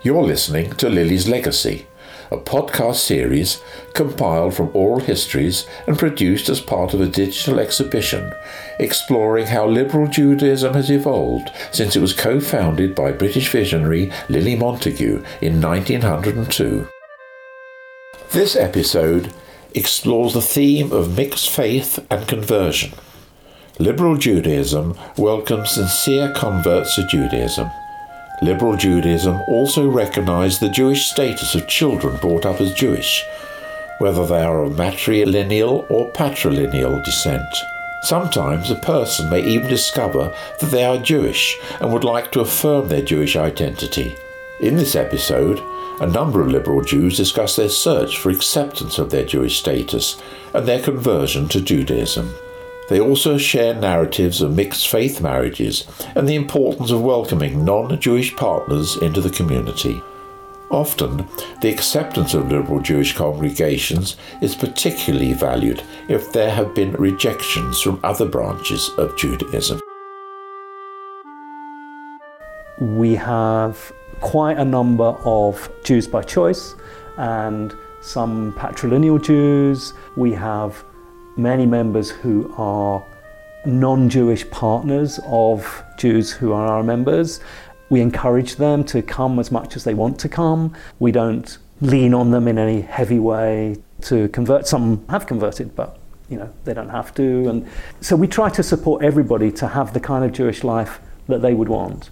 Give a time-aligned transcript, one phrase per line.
[0.00, 1.86] You're listening to Lily's Legacy,
[2.30, 3.60] a podcast series
[3.94, 8.32] compiled from oral histories and produced as part of a digital exhibition
[8.78, 14.54] exploring how liberal Judaism has evolved since it was co founded by British visionary Lily
[14.54, 16.86] Montagu in 1902.
[18.30, 19.32] This episode
[19.74, 22.92] explores the theme of mixed faith and conversion.
[23.80, 27.68] Liberal Judaism welcomes sincere converts to Judaism.
[28.40, 33.24] Liberal Judaism also recognized the Jewish status of children brought up as Jewish,
[33.98, 37.42] whether they are of matrilineal or patrilineal descent.
[38.02, 42.88] Sometimes a person may even discover that they are Jewish and would like to affirm
[42.88, 44.14] their Jewish identity.
[44.60, 45.60] In this episode,
[46.00, 50.16] a number of liberal Jews discuss their search for acceptance of their Jewish status
[50.54, 52.32] and their conversion to Judaism.
[52.88, 58.34] They also share narratives of mixed faith marriages and the importance of welcoming non Jewish
[58.34, 60.02] partners into the community.
[60.70, 61.26] Often,
[61.60, 68.00] the acceptance of liberal Jewish congregations is particularly valued if there have been rejections from
[68.02, 69.80] other branches of Judaism.
[72.80, 76.74] We have quite a number of Jews by choice
[77.16, 79.94] and some patrilineal Jews.
[80.16, 80.84] We have
[81.38, 83.02] many members who are
[83.64, 87.40] non Jewish partners of Jews who are our members.
[87.90, 90.74] We encourage them to come as much as they want to come.
[90.98, 94.66] We don't lean on them in any heavy way to convert.
[94.66, 95.98] Some have converted, but
[96.28, 97.48] you know they don't have to.
[97.48, 97.66] And
[98.00, 101.54] so we try to support everybody to have the kind of Jewish life that they
[101.54, 102.10] would want.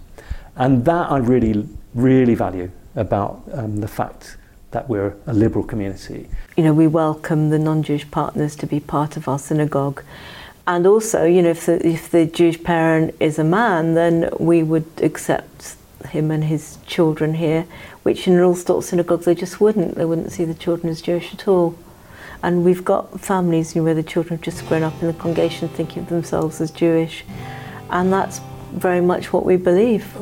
[0.55, 4.37] And that I really, really value about um, the fact
[4.71, 6.27] that we're a liberal community.
[6.55, 10.03] You know, we welcome the non-Jewish partners to be part of our synagogue.
[10.65, 14.63] And also, you know, if the, if the Jewish parent is a man, then we
[14.63, 15.77] would accept
[16.09, 17.65] him and his children here,
[18.03, 19.95] which in all sorts of synagogues they just wouldn't.
[19.95, 21.77] They wouldn't see the children as Jewish at all.
[22.43, 25.13] And we've got families you know, where the children have just grown up in the
[25.13, 27.23] congregation thinking of themselves as Jewish.
[27.89, 28.41] And that's
[28.73, 30.13] very much what we believe.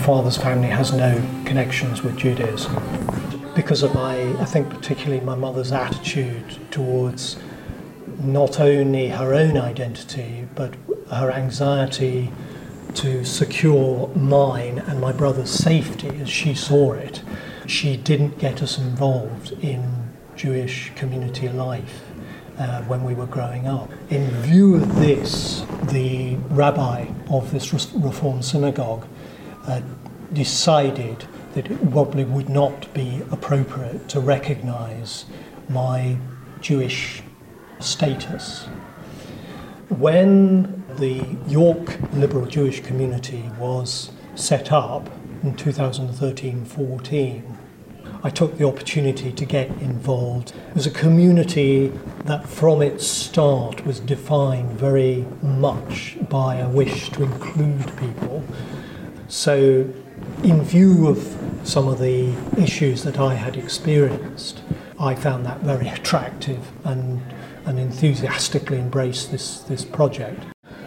[0.00, 2.74] Father's family has no connections with Judaism
[3.54, 7.38] because of my, I think, particularly my mother's attitude towards
[8.18, 10.74] not only her own identity but
[11.10, 12.32] her anxiety
[12.94, 17.22] to secure mine and my brother's safety as she saw it.
[17.66, 22.02] She didn't get us involved in Jewish community life
[22.58, 23.90] uh, when we were growing up.
[24.08, 29.06] In view of this, the rabbi of this Reform synagogue
[29.66, 29.80] uh,
[30.32, 35.24] decided that it probably would not be appropriate to recognize
[35.68, 36.16] my
[36.60, 37.22] Jewish
[37.80, 38.66] status.
[39.88, 45.08] When the York Liberal Jewish Community was set up
[45.42, 47.58] in 2013 14,
[48.22, 50.52] I took the opportunity to get involved.
[50.68, 51.88] It was a community
[52.24, 58.44] that from its start was defined very much by a wish to include people.
[59.30, 59.88] So,
[60.42, 64.60] in view of some of the issues that I had experienced,
[64.98, 67.22] I found that very attractive and,
[67.64, 70.46] and enthusiastically embraced this, this project.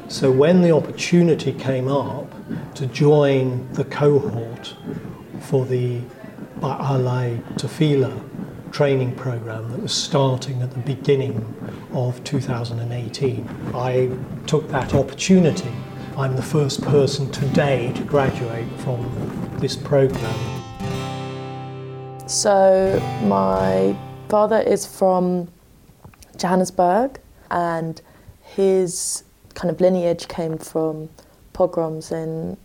[0.09, 2.30] So, when the opportunity came up
[2.76, 4.75] to join the cohort
[5.40, 6.02] for the
[6.60, 11.56] Ba'alai Tefillah training program that was starting at the beginning
[11.94, 13.48] of 2018.
[13.74, 14.10] I
[14.48, 15.72] took that opportunity.
[16.18, 19.01] I'm the first person today to graduate from
[19.57, 20.35] this program.
[22.28, 23.96] So, my
[24.29, 25.47] father is from
[26.38, 27.19] Johannesburg,
[27.50, 28.01] and
[28.41, 29.24] his
[29.56, 31.09] kind of lineage came from
[31.53, 32.57] pogroms in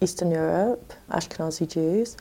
[0.00, 2.16] Eastern Europe, Ashkenazi Jews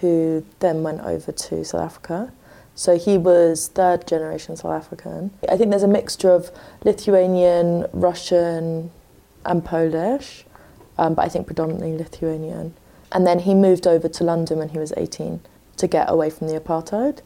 [0.00, 2.32] who then went over to South Africa.
[2.74, 5.30] So he was third generation South African.
[5.48, 6.50] I think there's a mixture of
[6.84, 8.90] Lithuanian, Russian,
[9.46, 10.44] and Polish,
[10.98, 12.74] um, but I think predominantly Lithuanian.
[13.12, 15.40] And then he moved over to London when he was 18
[15.76, 17.20] to get away from the apartheid.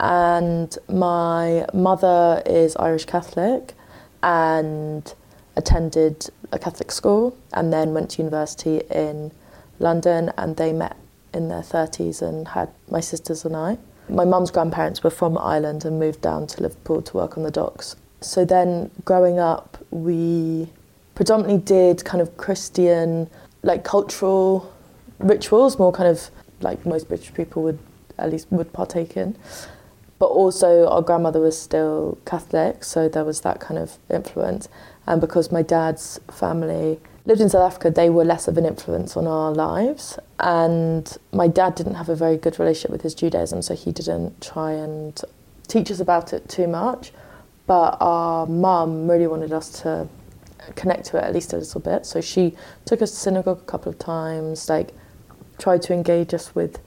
[0.00, 3.74] And my mother is Irish Catholic
[4.22, 5.12] and
[5.56, 9.32] attended a Catholic school and then went to university in
[9.80, 10.96] London and they met
[11.34, 13.78] in their 30s and had my sisters and I.
[14.08, 17.50] My mum's grandparents were from Ireland and moved down to Liverpool to work on the
[17.50, 17.96] docks.
[18.20, 20.70] So then growing up, we
[21.18, 23.28] predominantly did kind of Christian,
[23.64, 24.72] like cultural
[25.18, 26.30] rituals, more kind of
[26.60, 27.80] like most British people would
[28.18, 29.36] at least would partake in.
[30.18, 34.68] but also our grandmother was still Catholic, so there was that kind of influence.
[35.06, 39.16] And because my dad's family lived in South Africa, they were less of an influence
[39.16, 40.18] on our lives.
[40.40, 44.40] And my dad didn't have a very good relationship with his Judaism, so he didn't
[44.40, 45.20] try and
[45.68, 47.12] teach us about it too much.
[47.66, 50.08] But our mum really wanted us to
[50.74, 52.06] connect to it at least a little bit.
[52.06, 54.90] So she took us to synagogue a couple of times, like
[55.58, 56.78] tried to engage us with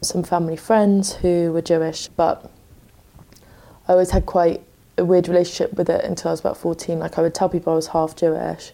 [0.00, 2.50] some family friends who were Jewish, but
[3.88, 4.62] I always had quite
[4.98, 6.98] a weird relationship with it until I was about 14.
[6.98, 8.72] Like I would tell people I was half Jewish,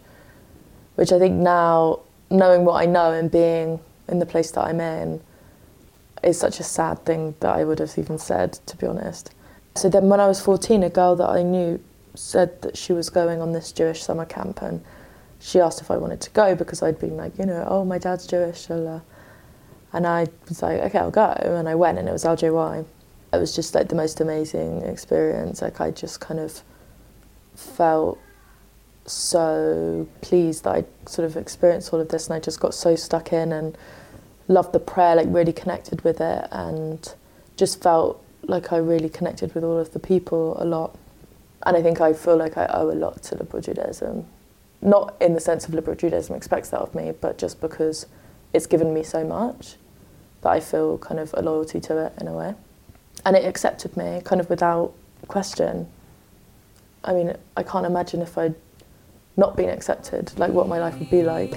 [0.96, 2.00] which I think now,
[2.30, 5.20] knowing what I know and being in the place that I'm in,
[6.22, 9.30] is such a sad thing that I would have even said, to be honest.
[9.76, 11.80] So then when I was 14, a girl that I knew
[12.14, 14.82] said that she was going on this Jewish summer camp and
[15.40, 17.98] she asked if I wanted to go because I'd been like, you know, oh, my
[17.98, 18.68] dad's Jewish.
[18.70, 21.32] And I was like, okay, I'll go.
[21.40, 22.84] And I went and it was LJY
[23.32, 25.60] it was just like the most amazing experience.
[25.60, 26.62] Like I just kind of
[27.54, 28.18] felt
[29.06, 32.96] so pleased that I sort of experienced all of this and I just got so
[32.96, 33.76] stuck in and
[34.48, 37.14] loved the prayer, like really connected with it and
[37.56, 40.96] just felt like I really connected with all of the people a lot.
[41.64, 44.26] And I think I feel like I owe a lot to liberal Judaism.
[44.80, 48.06] Not in the sense of liberal Judaism expects that of me, but just because
[48.52, 49.76] it's given me so much
[50.42, 52.54] that I feel kind of a loyalty to it in a way
[53.24, 54.92] and it accepted me kind of without
[55.26, 55.88] question.
[57.04, 58.54] I mean, I can't imagine if I'd
[59.36, 61.52] not been accepted, like what my life would be like.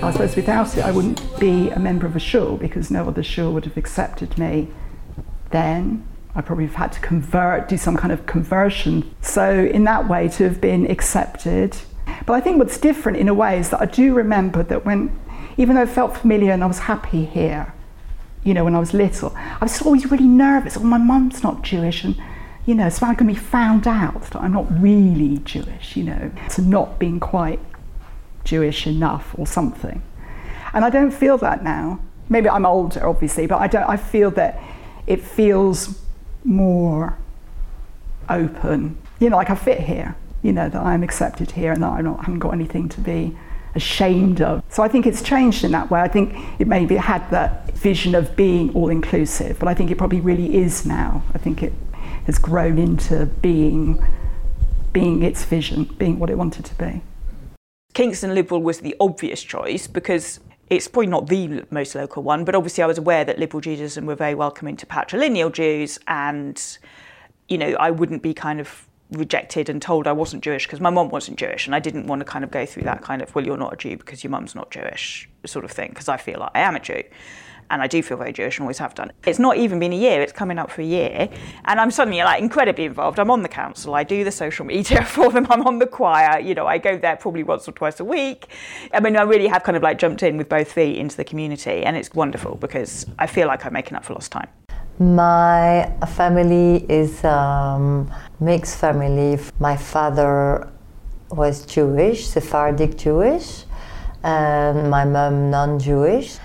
[0.00, 3.22] I suppose without it, I wouldn't be a member of a shul because no other
[3.22, 4.68] shul would have accepted me
[5.50, 6.06] then.
[6.34, 9.12] I probably have had to convert, do some kind of conversion.
[9.20, 11.76] So, in that way, to have been accepted.
[12.26, 15.18] But I think what's different in a way is that I do remember that when
[15.56, 17.74] even though it felt familiar and I was happy here,
[18.44, 20.76] you know, when I was little, I was always really nervous.
[20.76, 22.16] Oh, my mum's not Jewish, and
[22.64, 26.04] you know, so I'm going to be found out that I'm not really Jewish, you
[26.04, 27.60] know, to not being quite
[28.44, 30.02] Jewish enough or something.
[30.72, 32.00] And I don't feel that now.
[32.28, 33.84] Maybe I'm older, obviously, but I don't.
[33.84, 34.62] I feel that
[35.08, 36.00] it feels
[36.44, 37.18] more
[38.28, 38.96] open.
[39.18, 40.14] You know, like I fit here.
[40.42, 43.00] You know, that I'm accepted here and that I'm not, I haven't got anything to
[43.00, 43.36] be
[43.74, 44.62] ashamed of.
[44.68, 46.00] So I think it's changed in that way.
[46.00, 49.98] I think it maybe had that vision of being all inclusive, but I think it
[49.98, 51.24] probably really is now.
[51.34, 51.72] I think it
[52.26, 54.04] has grown into being
[54.92, 57.02] being its vision, being what it wanted to be.
[57.94, 62.54] Kingston Liberal was the obvious choice because it's probably not the most local one, but
[62.54, 66.78] obviously I was aware that Liberal Judaism were very welcoming to patrilineal Jews and
[67.48, 70.90] you know, I wouldn't be kind of rejected and told I wasn't Jewish because my
[70.90, 73.34] mom wasn't Jewish and I didn't want to kind of go through that kind of
[73.34, 76.18] well you're not a Jew because your mum's not Jewish sort of thing because I
[76.18, 77.02] feel like I am a Jew
[77.70, 79.12] and I do feel very Jewish and always have done.
[79.24, 81.28] It's not even been a year, it's coming up for a year
[81.64, 83.18] and I'm suddenly like incredibly involved.
[83.18, 86.40] I'm on the council, I do the social media for them, I'm on the choir,
[86.40, 88.48] you know, I go there probably once or twice a week.
[88.92, 91.24] I mean I really have kind of like jumped in with both feet into the
[91.24, 94.48] community and it's wonderful because I feel like I'm making up for lost time.
[94.98, 99.38] My family is um, mixed family.
[99.60, 100.72] My father
[101.30, 103.64] was Jewish, Sephardic Jewish,
[104.24, 106.38] and my mom non-Jewish.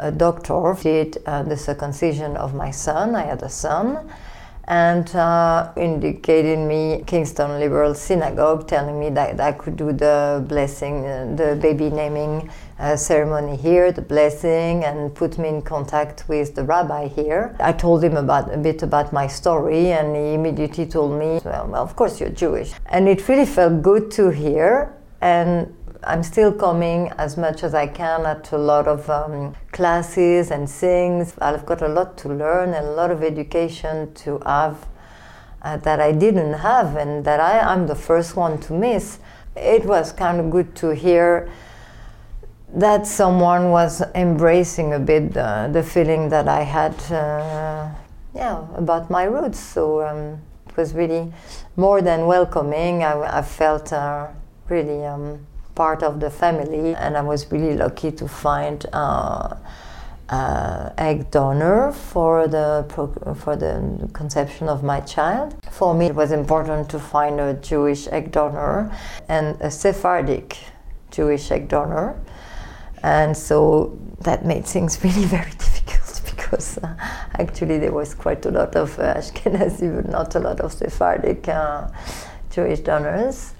[0.00, 3.16] A doctor did uh, the circumcision of my son.
[3.16, 4.08] I had a son,
[4.68, 11.04] and uh, indicated me Kingston Liberal Synagogue, telling me that I could do the blessing,
[11.04, 16.54] uh, the baby naming uh, ceremony here, the blessing, and put me in contact with
[16.54, 17.56] the rabbi here.
[17.58, 21.66] I told him about a bit about my story, and he immediately told me, "Well,
[21.66, 24.94] well of course you're Jewish," and it really felt good to hear.
[25.20, 25.74] And
[26.04, 30.70] I'm still coming as much as I can at a lot of um, classes and
[30.70, 31.34] things.
[31.40, 34.86] I've got a lot to learn and a lot of education to have
[35.62, 39.18] uh, that I didn't have and that I, I'm the first one to miss.
[39.56, 41.50] It was kind of good to hear
[42.72, 47.88] that someone was embracing a bit the, the feeling that I had, uh,
[48.34, 49.58] yeah, about my roots.
[49.58, 51.32] So um, it was really
[51.74, 53.02] more than welcoming.
[53.02, 54.28] I, I felt uh,
[54.68, 55.44] really um,
[55.78, 58.84] part of the family, and I was really lucky to find.
[58.92, 59.56] Uh,
[60.30, 62.84] uh, egg donor for the
[63.42, 63.72] for the
[64.12, 65.56] conception of my child.
[65.70, 68.94] For me, it was important to find a Jewish egg donor
[69.26, 70.58] and a Sephardic
[71.10, 72.14] Jewish egg donor
[73.02, 76.94] and so that made things really very difficult because uh,
[77.38, 81.48] actually there was quite a lot of uh, Ashkenazi, but not a lot of Sephardic
[81.48, 81.88] uh,
[82.50, 83.54] Jewish donors.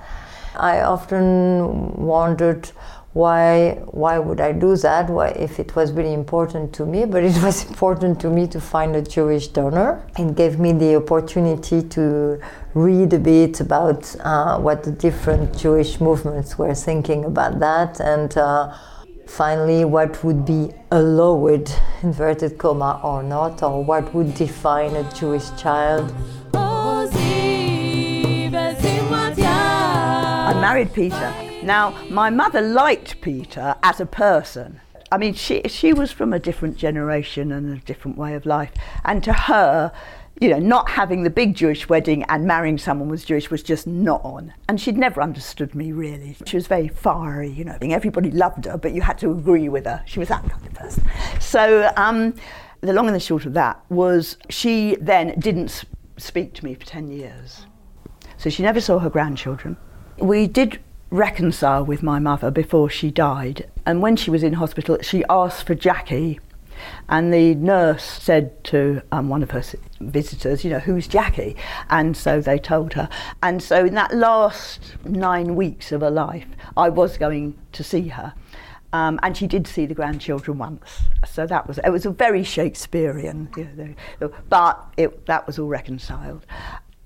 [0.57, 2.71] I often wondered
[3.15, 5.09] why why would I do that?
[5.09, 8.61] Why, if it was really important to me, but it was important to me to
[8.61, 10.07] find a Jewish donor.
[10.19, 12.41] It gave me the opportunity to
[12.75, 18.37] read a bit about uh, what the different Jewish movements were thinking about that, and
[18.37, 18.75] uh,
[19.27, 21.71] finally, what would be allowed,
[22.03, 26.15] inverted comma, or not, or what would define a Jewish child.
[30.61, 31.33] Married Peter.
[31.63, 34.81] Now, my mother liked Peter as a person.
[35.13, 38.73] I mean, she, she was from a different generation and a different way of life.
[39.05, 39.93] And to her,
[40.41, 43.87] you know, not having the big Jewish wedding and marrying someone was Jewish was just
[43.87, 44.53] not on.
[44.69, 46.37] And she'd never understood me really.
[46.45, 47.79] She was very fiery, you know.
[47.81, 50.03] Everybody loved her, but you had to agree with her.
[50.07, 51.09] She was that kind of person.
[51.41, 52.35] So um,
[52.81, 55.85] the long and the short of that was she then didn't
[56.17, 57.67] speak to me for 10 years.
[58.37, 59.77] So she never saw her grandchildren.
[60.19, 63.69] We did reconcile with my mother before she died.
[63.87, 66.41] And when she was in hospital, she asked for Jackie.
[67.09, 69.63] And the nurse said to um, one of her
[70.01, 71.57] visitors, you know, who's Jackie?
[71.91, 73.09] And so they told her.
[73.43, 76.47] And so in that last nine weeks of her life,
[76.77, 78.35] I was going to see her.
[78.93, 82.43] Um, and she did see the grandchildren once, so that was it was a very
[82.43, 83.69] Shakespearean, you
[84.19, 86.47] know, but it, that was all reconciled.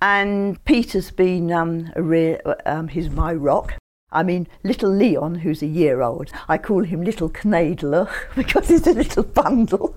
[0.02, 3.74] And Peter's been um, a re- um, he's my rock.
[4.10, 8.88] I mean, little Leon, who's a year old, I call him little Knadler because he's
[8.88, 9.94] a little bundle.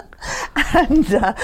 [0.74, 1.34] and, uh,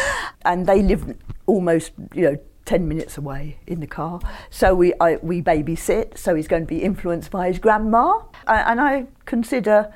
[0.44, 1.16] and they live
[1.46, 4.18] almost, you know, 10 minutes away in the car.
[4.50, 8.18] So we, I, we babysit, so he's going to be influenced by his grandma.
[8.48, 9.94] and I consider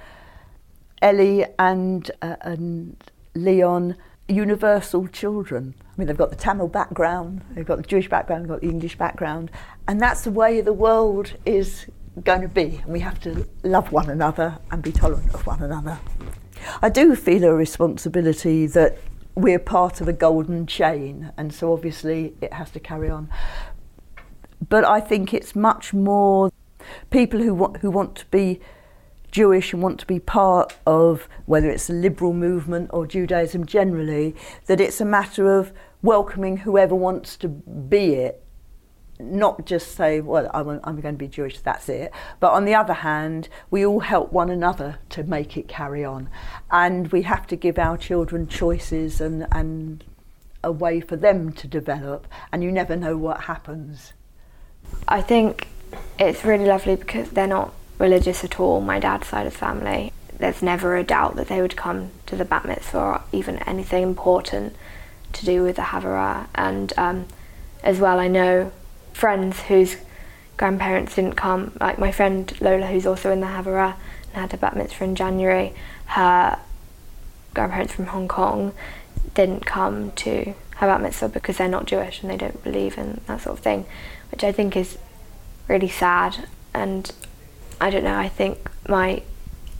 [1.03, 3.03] Ellie and, uh, and
[3.35, 3.97] Leon
[4.29, 5.75] universal children.
[5.81, 8.69] I mean, they've got the Tamil background, they've got the Jewish background, they've got the
[8.69, 9.51] English background,
[9.89, 11.87] and that's the way the world is
[12.25, 15.63] going to be, and we have to love one another and be tolerant of one
[15.63, 15.99] another.
[16.83, 18.99] I do feel a responsibility that
[19.35, 23.29] we're part of a golden chain, and so obviously it has to carry on.
[24.69, 26.51] But I think it's much more
[27.11, 28.61] people who want, who want to be
[29.37, 34.35] Jewish and want to be part of whether it's the liberal movement or Judaism generally,
[34.65, 38.43] that it's a matter of welcoming whoever wants to be it
[39.19, 42.13] not just say, well, I'm, I'm, going to be Jewish, that's it.
[42.41, 46.31] But on the other hand, we all help one another to make it carry on.
[46.71, 50.03] And we have to give our children choices and, and
[50.65, 52.27] a way for them to develop.
[52.53, 54.15] And you never know what happens.
[55.09, 55.69] I think
[56.19, 60.13] it's really lovely because they're not religious at all, my dad's side of family.
[60.39, 64.03] There's never a doubt that they would come to the bat mitzvah or even anything
[64.03, 64.77] important
[65.33, 66.49] to do with the Havurah.
[66.55, 67.27] And um,
[67.83, 68.73] as well, I know
[69.13, 69.97] friends whose
[70.57, 71.77] grandparents didn't come.
[71.81, 73.95] Like my friend Lola, who's also in the Havurah
[74.33, 75.73] and had a bat mitzvah in January,
[76.07, 76.59] her
[77.55, 78.75] grandparents from Hong Kong
[79.35, 83.21] didn't come to her bat mitzvah because they're not Jewish and they don't believe in
[83.27, 83.87] that sort of thing,
[84.31, 84.99] which I think is
[85.69, 86.47] really sad.
[86.75, 87.11] And
[87.81, 89.23] I don't know, I think my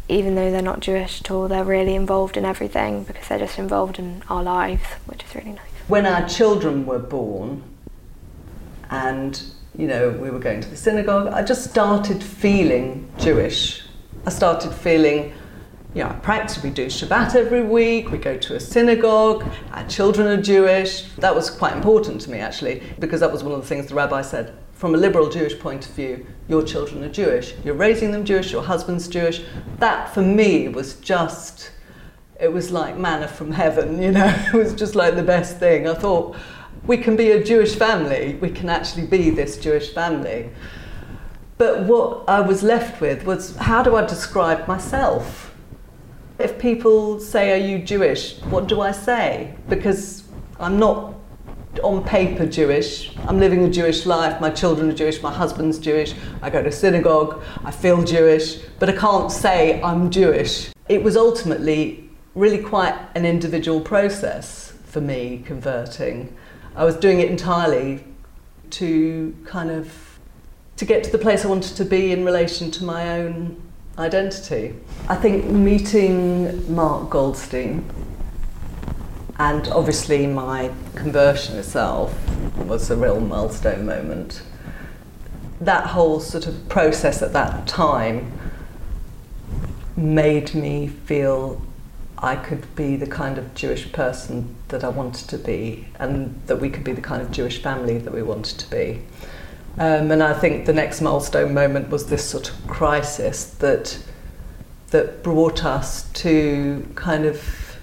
[0.09, 3.59] even though they're not Jewish at all, they're really involved in everything because they're just
[3.59, 5.69] involved in our lives, which is really nice.
[5.89, 7.65] When our children were born,
[8.91, 9.43] and
[9.77, 13.83] you know we were going to the synagogue i just started feeling jewish
[14.27, 15.33] i started feeling
[15.97, 19.89] you know, I practice, we do Shabbat every week, we go to a synagogue, our
[19.89, 21.05] children are Jewish.
[21.17, 23.95] That was quite important to me actually, because that was one of the things the
[23.95, 24.55] rabbi said.
[24.75, 27.55] From a liberal Jewish point of view, your children are Jewish.
[27.65, 29.43] You're raising them Jewish, your husband's Jewish.
[29.79, 31.71] That for me was just,
[32.39, 35.89] it was like manna from heaven, you know, it was just like the best thing.
[35.89, 36.37] I thought,
[36.87, 40.51] we can be a Jewish family, we can actually be this Jewish family.
[41.57, 45.46] But what I was left with was how do I describe myself?
[46.39, 48.39] If people say, Are you Jewish?
[48.43, 49.55] What do I say?
[49.69, 50.25] Because
[50.61, 51.15] I'm not
[51.83, 53.17] on paper Jewish.
[53.27, 54.41] I'm living a Jewish life.
[54.41, 55.23] My children are Jewish.
[55.23, 56.15] My husband's Jewish.
[56.43, 57.43] I go to synagogue.
[57.65, 58.59] I feel Jewish.
[58.79, 60.71] But I can't say I'm Jewish.
[60.89, 66.37] It was ultimately really quite an individual process for me converting.
[66.75, 68.05] I was doing it entirely
[68.71, 70.19] to kind of
[70.77, 73.63] to get to the place I wanted to be in relation to my own
[73.99, 74.75] identity.
[75.09, 77.89] I think meeting Mark Goldstein
[79.39, 82.15] and obviously my conversion itself
[82.57, 84.43] was a real milestone moment.
[85.61, 88.33] That whole sort of process at that time
[89.97, 91.63] made me feel
[92.19, 96.57] I could be the kind of Jewish person that I wanted to be, and that
[96.57, 99.03] we could be the kind of Jewish family that we wanted to be.
[99.79, 103.99] Um, and I think the next milestone moment was this sort of crisis that
[104.91, 107.77] that brought us to kind of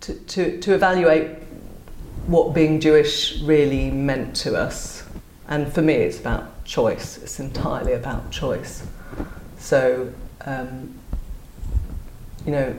[0.00, 1.30] to, to, to evaluate
[2.26, 5.04] what being Jewish really meant to us.
[5.48, 7.18] And for me, it's about choice.
[7.18, 8.84] It's entirely about choice.
[9.58, 10.12] So,
[10.44, 10.94] um,
[12.44, 12.76] you know,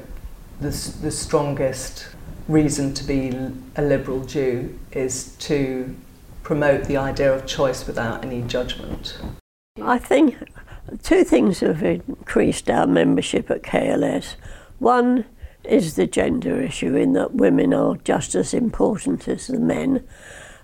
[0.59, 0.69] the,
[1.01, 2.07] the strongest
[2.47, 3.29] reason to be
[3.75, 5.95] a liberal Jew is to
[6.47, 9.19] promote the idea of choice without any judgment.
[9.81, 10.37] I think
[11.03, 14.35] two things have increased our membership at KLS.
[14.79, 15.25] One
[15.65, 20.07] is the gender issue, in that women are just as important as the men.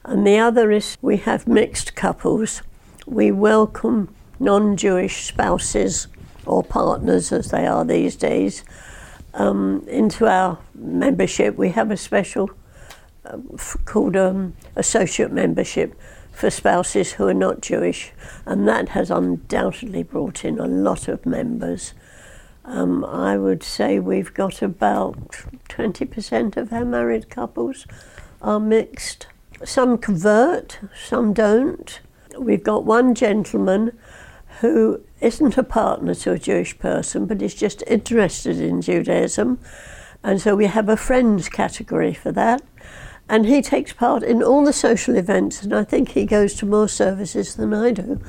[0.06, 2.62] And the other is we have mixed couples.
[3.06, 6.08] We welcome non Jewish spouses
[6.46, 8.64] or partners, as they are these days,
[9.34, 11.58] um, into our membership.
[11.58, 12.52] We have a special
[13.86, 16.00] called um, associate membership
[16.32, 18.12] for spouses who are not Jewish,
[18.46, 21.94] and that has undoubtedly brought in a lot of members.
[22.66, 25.30] Um, I would say we've got about
[25.70, 27.86] 20% of our married couples
[28.42, 29.28] are mixed.
[29.64, 32.00] Some convert, some don't.
[32.38, 33.98] We've got one gentleman
[34.62, 39.60] who isn't a partner to a Jewish person but is just interested in Judaism.
[40.24, 42.62] And so we have a friends category for that.
[43.30, 46.66] And he takes part in all the social events, and I think he goes to
[46.66, 48.20] more services than I do.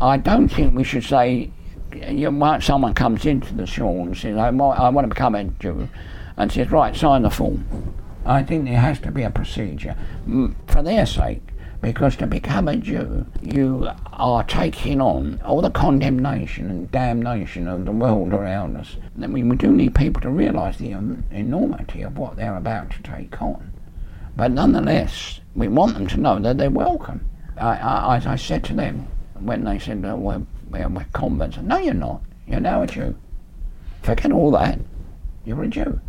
[0.00, 1.50] I don't think we should say,
[1.94, 5.44] you know, someone comes into the shul and says, I, I want to become a
[5.44, 5.88] Jew,
[6.36, 7.94] and says, right, sign the form.
[8.24, 11.42] I think there has to be a procedure mm, for their sake
[11.80, 17.86] because to become a Jew, you are taking on all the condemnation and damnation of
[17.86, 18.96] the world around us.
[19.20, 23.02] I mean, we do need people to realise the enormity of what they're about to
[23.02, 23.72] take on.
[24.36, 27.28] But nonetheless, we want them to know that they're welcome.
[27.58, 29.06] I, I, as I said to them
[29.38, 32.22] when they said, oh, we're, we're, we're converts, no, you're not.
[32.46, 33.16] You're now a Jew.
[34.02, 34.78] Forget all that.
[35.44, 36.00] You're a Jew.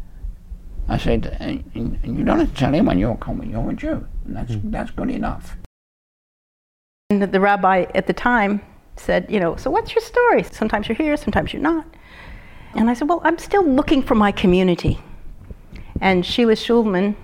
[0.87, 3.73] I said, and, and you don't have to tell anyone you're a convert, you're a
[3.73, 4.07] Jew.
[4.25, 4.71] And that's, mm.
[4.71, 5.55] that's good enough.
[7.09, 8.61] And the rabbi at the time
[8.95, 10.43] said, you know, so what's your story?
[10.43, 11.85] Sometimes you're here, sometimes you're not.
[12.75, 14.99] And I said, well, I'm still looking for my community.
[15.99, 17.15] And Sheila Shulman,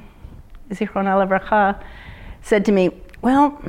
[0.69, 1.81] Zichronah Livracha,
[2.41, 3.61] said to me, well,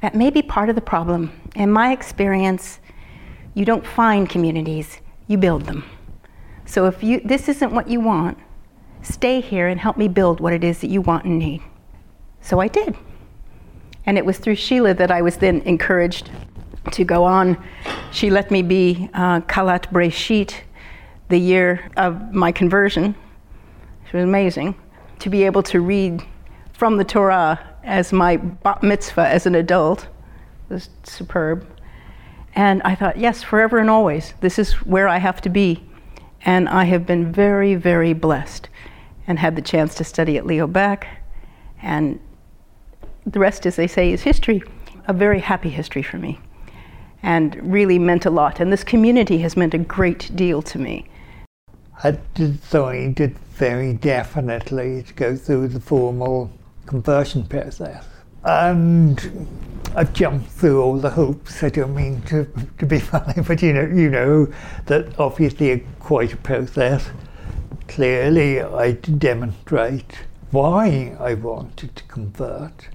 [0.00, 1.32] that may be part of the problem.
[1.54, 2.78] In my experience,
[3.54, 5.84] you don't find communities, you build them.
[6.66, 8.38] So if you, this isn't what you want,
[9.02, 11.62] stay here and help me build what it is that you want and need.
[12.40, 12.96] So I did.
[14.06, 16.30] And it was through Sheila that I was then encouraged
[16.92, 17.62] to go on.
[18.12, 20.54] She let me be uh, Kalat Breshit
[21.28, 23.14] the year of my conversion,
[24.04, 24.74] which was amazing,
[25.20, 26.22] to be able to read
[26.72, 30.06] from the Torah as my bat mitzvah as an adult
[30.68, 31.66] was superb.
[32.54, 35.84] And I thought, yes, forever and always, this is where I have to be.
[36.44, 38.68] And I have been very, very blessed
[39.26, 41.04] and had the chance to study at Leo Baeck
[41.82, 42.20] and
[43.26, 44.62] the rest, as they say, is history.
[45.06, 46.40] A very happy history for me
[47.22, 48.60] and really meant a lot.
[48.60, 51.06] And this community has meant a great deal to me.
[52.02, 56.50] I decided very definitely to go through the formal
[56.86, 58.04] conversion process.
[58.44, 59.48] And
[59.96, 61.62] I jumped through all the hoops.
[61.62, 64.52] I don't mean to, to be funny, but you know, you know
[64.86, 67.08] that obviously quite a process.
[67.88, 70.18] Clearly, I to demonstrate
[70.50, 72.88] why I wanted to convert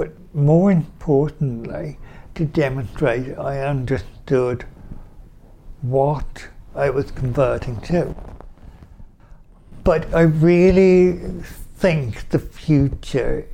[0.00, 1.98] but more importantly,
[2.34, 4.64] to demonstrate I understood
[5.82, 8.14] what I was converting to.
[9.90, 11.18] But I really
[11.74, 13.44] think the future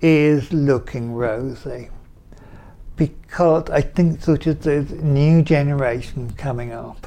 [0.00, 1.88] is looking rosy
[2.96, 7.06] because I think sort of there's a new generation coming up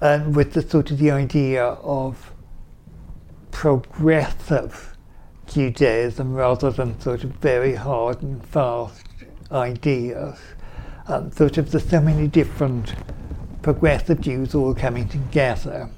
[0.00, 2.32] and with the sort of the idea of
[3.50, 4.96] progressive
[5.46, 9.04] Judaism rather than sort of very hard and fast
[9.52, 10.38] ideas.
[11.06, 12.94] Um, sort of there's so many different
[13.60, 15.90] progressive Jews all coming together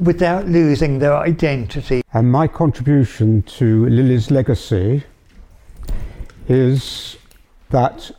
[0.00, 2.02] without losing their identity.
[2.12, 5.04] And my contribution to Lily's legacy
[6.48, 7.16] is
[7.70, 8.10] that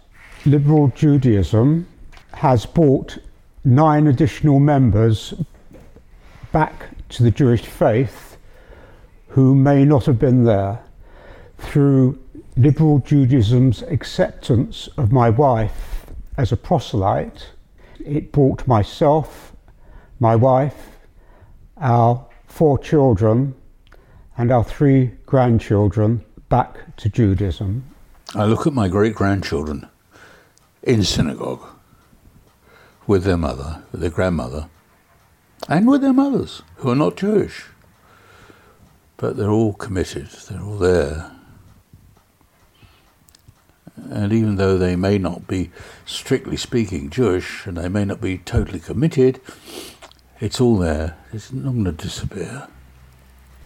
[0.45, 1.87] liberal Judaism
[2.33, 3.17] has brought
[3.63, 5.33] nine additional members
[6.51, 8.37] back to the Jewish faith
[9.29, 10.79] who may not have been there
[11.57, 12.19] through
[12.57, 16.05] liberal Judaism's acceptance of my wife
[16.37, 17.49] as a proselyte.
[17.99, 19.53] It brought myself,
[20.19, 20.94] my wife,
[21.77, 23.55] our four children,
[24.37, 27.83] and our three grandchildren back to Judaism.
[28.33, 29.87] I look at my great grandchildren
[30.83, 31.65] in synagogue
[33.07, 34.69] with their mother, with their grandmother,
[35.69, 37.65] and with their mothers who are not Jewish.
[39.17, 41.31] But they're all committed, they're all there.
[44.09, 45.71] And even though they may not be,
[46.05, 49.39] strictly speaking, Jewish, and they may not be totally committed,
[50.39, 51.17] it's all there.
[51.33, 52.67] It's not going to disappear.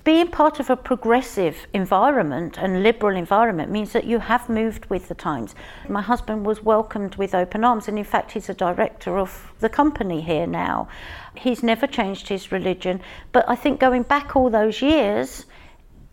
[0.03, 5.07] Being part of a progressive environment and liberal environment means that you have moved with
[5.07, 5.53] the times.
[5.87, 9.69] My husband was welcomed with open arms, and in fact, he's a director of the
[9.69, 10.87] company here now.
[11.35, 13.01] He's never changed his religion,
[13.31, 15.45] but I think going back all those years,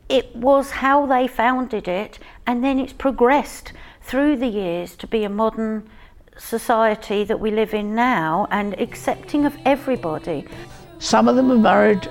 [0.09, 5.25] it was how they founded it, and then it's progressed through the years to be
[5.25, 5.89] a modern
[6.39, 10.47] society that we live in now and accepting of everybody.
[10.99, 12.09] Some of them are married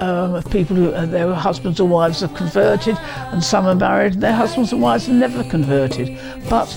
[0.00, 2.96] um, of people who uh, their husbands or wives have converted,
[3.32, 6.18] and some are married and their husbands and wives have never converted.
[6.48, 6.68] But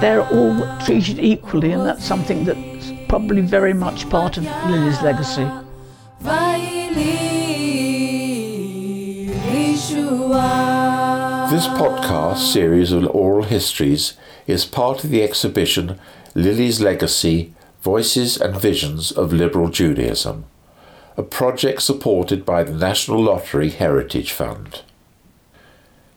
[0.00, 5.48] they're all treated equally, and that's something that's probably very much part of Lily's legacy.
[11.48, 14.14] This podcast series of oral histories
[14.46, 15.98] is part of the exhibition
[16.36, 20.44] Lily's Legacy Voices and Visions of Liberal Judaism,
[21.16, 24.82] a project supported by the National Lottery Heritage Fund.